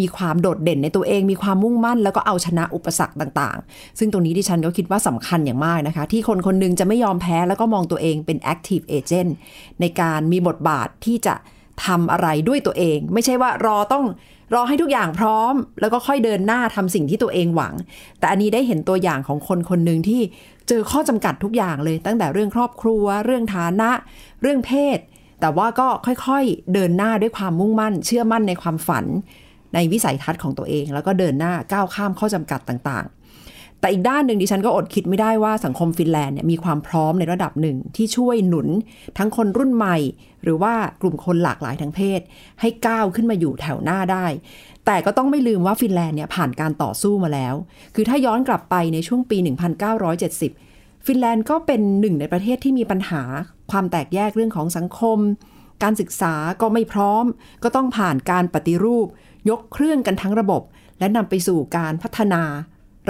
[0.00, 9.30] มีความโดดเด่นในตัวเอง มีความมุ่งมั่น แล้วก็เอาชนะอุปสรรคต่างๆ ซึ่งตรงนี้ดิฉันก็คิดว่าสำคัญอย่างมากนะคะ ที่คนคนหนึงจะไม่ยอมแพ้แล้วก็มองตัวเองเป็น active agent
[9.80, 11.34] ในการมีบทบาทที่จะ
[11.86, 14.04] ทำอะไรด้วยตัวเอง ไม่ใช่ว่ารอต้อง
[14.54, 17.74] รอให้ทุกอย่างพร้อม แล้วก็ค่อยเดินหน้าทำสิ่งที่ตัวเองหวัง
[18.18, 20.20] แต่อันนี้ได้เห็นตัวอย่างของคนคนหนึ่งที่
[20.68, 23.90] เจอข้อจำกัดทุกอย่างเลย ตั้งแต่เรื่องครอบครัว เรื่องฐานะ
[24.42, 24.98] เรื่องเพศ
[25.40, 29.04] แต่ว่าก็ค่อยๆเดินหน้าด้วยความมุ่งมั่น เชื่อมั่นในความฝัน
[29.74, 38.68] ในวิสัยทัศน์ของตัวเอง แล้วก็เดินหน้าก้าวข้ามข้อจำกัดต่างๆ แต่อีกด้านหนึ่งดิฉันก็อดคิดไม่ได้ว่าสังคมฟินแลนด์เนี่ยมีความพร้อมในระดับหนึ่งที่ช่วยหนุน
[39.18, 39.96] ทั้งคนรุ่นใหม่
[40.42, 42.20] หรือว่ากลุ่มคนหลากหลายทางเพศ
[42.60, 44.26] ให้ก้าวขึ้นมาอยู่แถวหน้าได้
[44.86, 47.54] แต่ก็ต้องไม่ลืมว่าฟินแลนด์เนี่ยผ่านการต่อสู้มาแล้ว
[47.94, 49.38] คือถ้าย้อนกลับไปในช่วงปี
[50.22, 53.22] 1970ฟินแลนด์ก็เป็นหนึ่งในประเทศที่มีปัญหา
[53.70, 55.18] ความแตกแยกเรื่องของสังคม
[55.82, 57.24] การศึกษาก็ไม่พร้อม
[57.62, 59.06] ก็ต้องผ่านการปฏิรูป
[59.50, 60.62] ยกเครื่องกันทั้งระบบ
[60.98, 62.42] และนำไปสู่การพัฒนา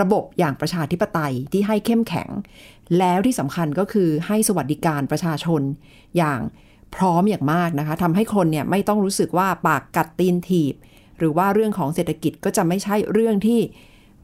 [0.00, 2.28] ระบบอย่างประชาธิปไตยที่ให้เข้มแข็ง
[2.98, 5.62] แล้วที่สำคัญก็คือให้สวัสดิการประชาชน
[6.16, 6.40] อย่าง
[6.94, 10.74] พร้อมอย่างมากนะคะทำให้คนเนี่ยไม่ต้องรู้สึกว่าปากกัดตีนถีบ
[11.18, 13.60] หรือว่าเรื่องของเศรษฐกิจก็จะไม่ใช่เรื่องที่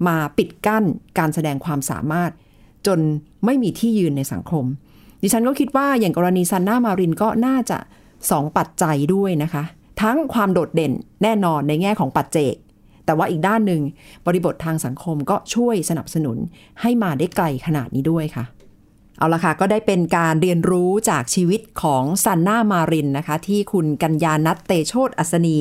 [0.06, 0.84] มาปิดกั้น
[1.18, 2.30] การแสดงความสามารถ
[2.86, 3.00] จน
[3.44, 4.64] ไม่มีที่ยืนในสังคม
[5.22, 7.78] ดิฉันก็คิดว่าอย่างกรณีซันนามารินก็น่าจะ
[8.30, 9.64] สองปัจจัยด้วยนะคะ
[10.00, 12.54] ทั้งความโดดเด่นแน่นอนในแง่ของปัจเจก
[13.04, 13.82] แต่ว่าอีกด้านหนึ่ง
[14.26, 16.38] บริบททางสังคมก็ช่วยสนับสนุน
[16.80, 18.44] ให้มาได้ไกลขนาดนี้ด้วยค่ะ
[19.18, 25.58] เอาละค่ะ ก็ได้เป็นการเรียนรู้จากชีวิตของซันนามารินนะคะ ที่คุณกัญญานัทเตโชตอัศนี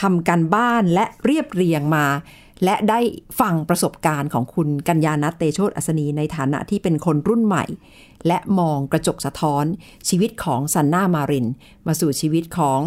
[0.00, 2.06] ทำกันบ้านและเรียบเรียงมา
[2.64, 3.00] และได้
[3.40, 7.64] ฟังประสบการณ์ของคุณกัญญานัทเตโชตอัศนีในฐานะที่เป็นคนรุ่นใหม่
[8.26, 9.64] และมองกระจกสะท้อน
[10.08, 11.46] ชีวิตของซันนามาริน
[11.86, 12.80] มาสู่ชีวิตของ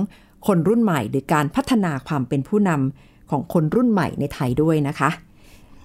[0.48, 5.10] คนรุ่นใหม่หรือการพัฒนาความเป็นผู้นำของคนรุ่นใหม่ในไทยด้วยนะคะ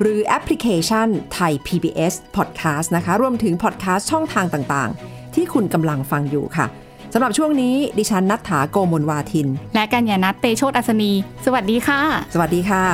[0.00, 1.08] หรือแอปพลิเคชัน
[1.38, 6.66] Thai PBS Podcast นะคะ รวมถึงพอดแคสต์ช่องทางต่างๆ ที่คุณกำลังฟังอยู่ค่ะ
[7.12, 11.12] สำหรับช่วงนี้ดิฉันนัฐถาโกมลวาทิน และกัญญานัทเตโชตอัศนี
[11.44, 12.00] สวัสดีค่ะ
[12.34, 12.84] สวัสดีค่ะ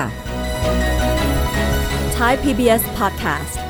[2.20, 3.69] Thai PBS podcast.